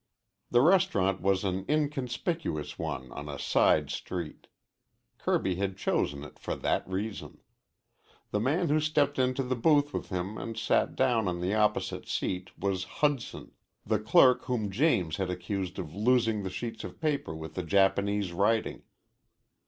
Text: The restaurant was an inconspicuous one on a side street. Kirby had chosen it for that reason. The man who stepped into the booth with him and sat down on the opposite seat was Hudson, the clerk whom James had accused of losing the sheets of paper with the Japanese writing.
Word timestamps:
The 0.49 0.61
restaurant 0.61 1.21
was 1.21 1.43
an 1.43 1.63
inconspicuous 1.69 2.79
one 2.79 3.11
on 3.11 3.29
a 3.29 3.37
side 3.37 3.91
street. 3.91 4.47
Kirby 5.19 5.57
had 5.57 5.77
chosen 5.77 6.23
it 6.23 6.39
for 6.39 6.55
that 6.55 6.89
reason. 6.89 7.37
The 8.31 8.39
man 8.39 8.69
who 8.69 8.79
stepped 8.79 9.19
into 9.19 9.43
the 9.43 9.55
booth 9.55 9.93
with 9.93 10.09
him 10.09 10.39
and 10.39 10.57
sat 10.57 10.95
down 10.95 11.27
on 11.27 11.39
the 11.39 11.53
opposite 11.53 12.07
seat 12.07 12.49
was 12.57 12.83
Hudson, 12.83 13.51
the 13.85 13.99
clerk 13.99 14.45
whom 14.45 14.71
James 14.71 15.17
had 15.17 15.29
accused 15.29 15.77
of 15.77 15.93
losing 15.93 16.41
the 16.41 16.49
sheets 16.49 16.83
of 16.83 16.99
paper 16.99 17.35
with 17.35 17.53
the 17.53 17.61
Japanese 17.61 18.31
writing. 18.31 18.81